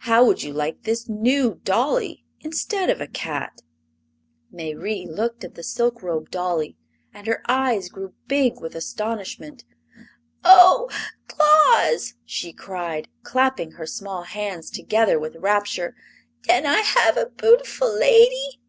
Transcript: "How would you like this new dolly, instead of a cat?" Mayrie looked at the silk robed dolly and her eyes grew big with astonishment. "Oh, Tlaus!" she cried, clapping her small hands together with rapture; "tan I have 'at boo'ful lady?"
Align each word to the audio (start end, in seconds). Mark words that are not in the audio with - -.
"How 0.00 0.22
would 0.26 0.42
you 0.42 0.52
like 0.52 0.82
this 0.82 1.08
new 1.08 1.60
dolly, 1.64 2.26
instead 2.40 2.90
of 2.90 3.00
a 3.00 3.06
cat?" 3.06 3.62
Mayrie 4.52 5.06
looked 5.08 5.44
at 5.44 5.54
the 5.54 5.62
silk 5.62 6.02
robed 6.02 6.30
dolly 6.30 6.76
and 7.14 7.26
her 7.26 7.40
eyes 7.48 7.88
grew 7.88 8.12
big 8.26 8.60
with 8.60 8.74
astonishment. 8.74 9.64
"Oh, 10.44 10.90
Tlaus!" 11.26 12.12
she 12.26 12.52
cried, 12.52 13.08
clapping 13.22 13.70
her 13.70 13.86
small 13.86 14.24
hands 14.24 14.68
together 14.68 15.18
with 15.18 15.36
rapture; 15.36 15.96
"tan 16.42 16.66
I 16.66 16.80
have 16.80 17.16
'at 17.16 17.38
boo'ful 17.38 17.98
lady?" 17.98 18.60